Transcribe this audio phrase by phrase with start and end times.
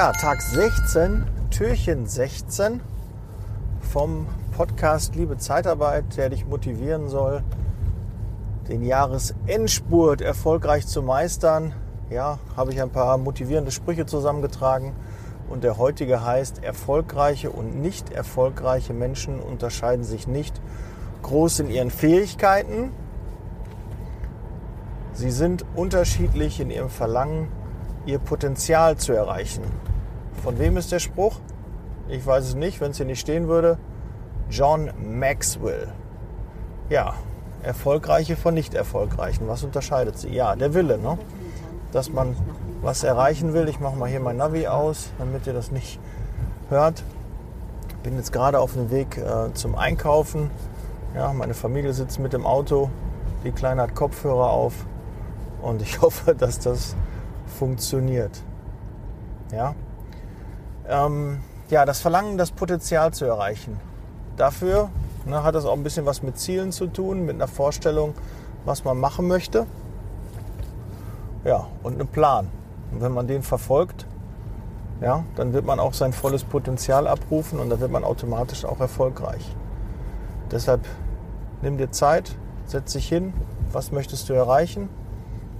[0.00, 2.80] Ja, Tag 16, Türchen 16
[3.82, 4.26] vom
[4.56, 7.42] Podcast Liebe Zeitarbeit, der dich motivieren soll,
[8.66, 11.74] den Jahresendspurt erfolgreich zu meistern.
[12.08, 14.94] Ja, habe ich ein paar motivierende Sprüche zusammengetragen
[15.50, 20.62] und der heutige heißt, erfolgreiche und nicht erfolgreiche Menschen unterscheiden sich nicht
[21.20, 22.90] groß in ihren Fähigkeiten.
[25.12, 27.48] Sie sind unterschiedlich in ihrem Verlangen,
[28.06, 29.89] ihr Potenzial zu erreichen.
[30.42, 31.38] Von wem ist der Spruch?
[32.08, 33.78] Ich weiß es nicht, wenn es hier nicht stehen würde.
[34.50, 35.88] John Maxwell.
[36.88, 37.14] Ja,
[37.62, 39.46] erfolgreiche von nicht erfolgreichen.
[39.46, 40.30] Was unterscheidet sie?
[40.30, 41.18] Ja, der Wille, ne?
[41.92, 42.36] dass man
[42.82, 43.68] was erreichen will.
[43.68, 46.00] Ich mache mal hier mein Navi aus, damit ihr das nicht
[46.68, 47.02] hört.
[48.02, 50.50] Bin jetzt gerade auf dem Weg äh, zum Einkaufen.
[51.14, 52.90] Ja, meine Familie sitzt mit dem Auto.
[53.44, 54.86] Die Kleine hat Kopfhörer auf.
[55.60, 56.96] Und ich hoffe, dass das
[57.46, 58.42] funktioniert.
[59.52, 59.74] Ja,
[60.90, 61.38] ähm,
[61.70, 63.80] ja das Verlangen, das Potenzial zu erreichen.
[64.36, 64.90] Dafür
[65.24, 68.14] ne, hat das auch ein bisschen was mit Zielen zu tun, mit einer Vorstellung,
[68.64, 69.66] was man machen möchte.
[71.44, 72.48] Ja, und einem Plan.
[72.92, 74.06] Und wenn man den verfolgt,
[75.00, 78.80] ja, dann wird man auch sein volles Potenzial abrufen und dann wird man automatisch auch
[78.80, 79.56] erfolgreich.
[80.50, 80.84] Deshalb
[81.62, 83.32] nimm dir Zeit, setz dich hin,
[83.72, 84.90] was möchtest du erreichen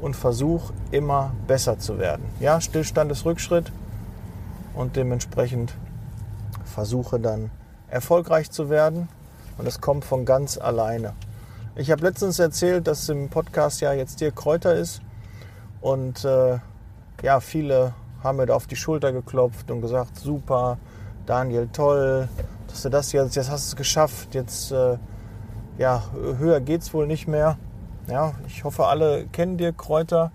[0.00, 2.24] und versuch immer besser zu werden.
[2.40, 3.70] Ja, Stillstand ist Rückschritt
[4.78, 5.74] und dementsprechend
[6.64, 7.50] versuche dann
[7.88, 9.08] erfolgreich zu werden
[9.58, 11.14] und das kommt von ganz alleine.
[11.74, 15.02] Ich habe letztens erzählt, dass im Podcast ja jetzt Dirk Kräuter ist
[15.80, 16.58] und äh,
[17.22, 20.78] ja, viele haben mir da auf die Schulter geklopft und gesagt, super,
[21.26, 22.28] Daniel, toll,
[22.68, 24.96] dass du das jetzt, jetzt hast du es geschafft, jetzt äh,
[25.76, 26.04] ja,
[26.38, 27.58] höher geht's wohl nicht mehr.
[28.08, 30.30] Ja, ich hoffe, alle kennen Dirk Kräuter.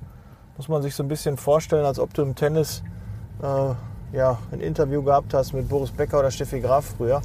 [0.58, 2.84] Muss man sich so ein bisschen vorstellen, als ob du im Tennis
[3.42, 3.74] äh,
[4.14, 7.22] ja, ein Interview gehabt hast mit Boris Becker oder Steffi Graf früher.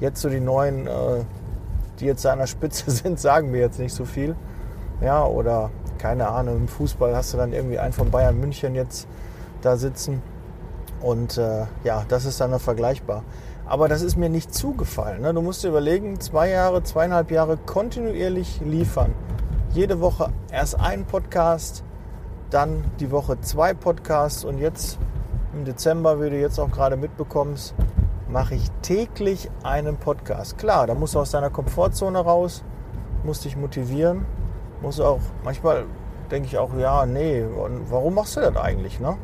[0.00, 1.24] Jetzt so die neuen, äh,
[1.98, 4.36] die jetzt an der Spitze sind, sagen mir jetzt nicht so viel.
[5.00, 9.08] Ja, oder keine Ahnung, im Fußball hast du dann irgendwie einen von Bayern München jetzt
[9.62, 10.22] da sitzen.
[11.00, 13.24] Und äh, ja, das ist dann vergleichbar.
[13.66, 15.22] Aber das ist mir nicht zugefallen.
[15.22, 15.34] Ne?
[15.34, 19.14] Du musst dir überlegen, zwei Jahre, zweieinhalb Jahre kontinuierlich liefern.
[19.72, 21.84] Jede Woche erst ein Podcast,
[22.50, 24.98] dann die Woche zwei Podcasts und jetzt
[25.52, 27.74] im Dezember, wie du jetzt auch gerade mitbekommst,
[28.28, 30.58] mache ich täglich einen Podcast.
[30.58, 32.62] Klar, da musst du aus deiner Komfortzone raus,
[33.24, 34.26] musst dich motivieren
[34.80, 35.84] muss auch, manchmal
[36.30, 37.44] denke ich auch, ja, nee,
[37.88, 39.00] warum machst du das eigentlich?
[39.00, 39.16] Ne?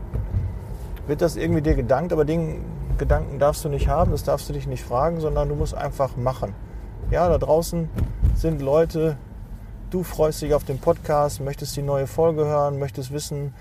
[1.06, 2.64] Wird das irgendwie dir gedankt, aber den
[2.98, 6.16] Gedanken darfst du nicht haben, das darfst du dich nicht fragen, sondern du musst einfach
[6.16, 6.54] machen.
[7.10, 7.88] Ja, da draußen
[8.34, 9.16] sind Leute,
[9.90, 13.54] du freust dich auf den Podcast, möchtest die neue Folge hören, möchtest wissen,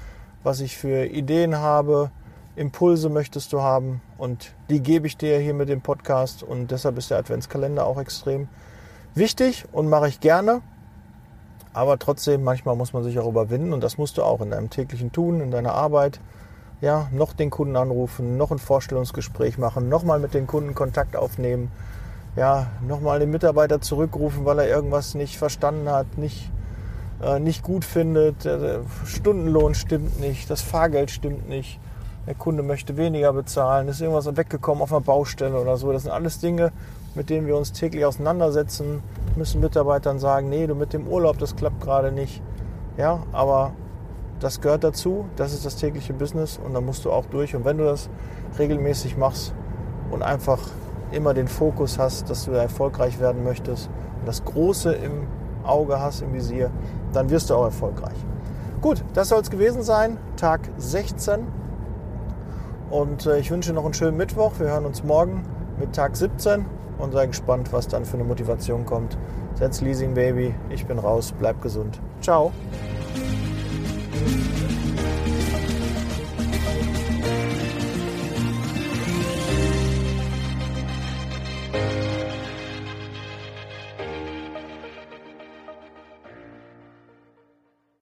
[0.44, 2.12] was ich für Ideen habe,
[2.56, 6.98] Impulse möchtest du haben und die gebe ich dir hier mit dem Podcast und deshalb
[7.00, 8.48] ist der Adventskalender auch extrem
[9.16, 10.62] wichtig und mache ich gerne.
[11.74, 14.70] Aber trotzdem, manchmal muss man sich auch überwinden und das musst du auch in deinem
[14.70, 16.20] täglichen Tun, in deiner Arbeit.
[16.80, 21.72] Ja, noch den Kunden anrufen, noch ein Vorstellungsgespräch machen, nochmal mit den Kunden Kontakt aufnehmen,
[22.36, 26.52] ja, nochmal den Mitarbeiter zurückrufen, weil er irgendwas nicht verstanden hat, nicht,
[27.22, 31.80] äh, nicht gut findet, der Stundenlohn stimmt nicht, das Fahrgeld stimmt nicht,
[32.28, 35.92] der Kunde möchte weniger bezahlen, ist irgendwas weggekommen auf einer Baustelle oder so.
[35.92, 36.72] Das sind alles Dinge,
[37.16, 39.02] mit denen wir uns täglich auseinandersetzen,
[39.36, 42.42] müssen Mitarbeitern sagen, nee, du mit dem Urlaub, das klappt gerade nicht.
[42.98, 43.74] Ja, aber
[44.40, 47.56] das gehört dazu, das ist das tägliche Business und da musst du auch durch.
[47.56, 48.10] Und wenn du das
[48.58, 49.54] regelmäßig machst
[50.12, 50.60] und einfach
[51.12, 53.90] immer den Fokus hast, dass du erfolgreich werden möchtest
[54.20, 55.28] und das Große im
[55.64, 56.72] Auge hast, im Visier,
[57.14, 58.18] dann wirst du auch erfolgreich.
[58.82, 61.63] Gut, das soll es gewesen sein, Tag 16.
[62.90, 64.54] Und äh, ich wünsche noch einen schönen Mittwoch.
[64.60, 65.44] Wir hören uns morgen
[65.80, 66.66] mit Tag 17
[66.98, 69.18] und sei gespannt, was dann für eine Motivation kommt.
[69.56, 72.00] Setz Leasing Baby, ich bin raus, bleib gesund.
[72.22, 72.52] Ciao.